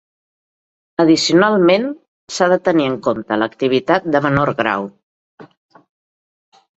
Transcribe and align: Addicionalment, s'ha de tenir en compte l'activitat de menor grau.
Addicionalment, 1.01 1.83
s'ha 2.37 2.47
de 2.53 2.57
tenir 2.67 2.87
en 2.91 2.95
compte 3.07 3.37
l'activitat 3.41 4.07
de 4.15 4.23
menor 4.27 4.53
grau. 4.63 4.89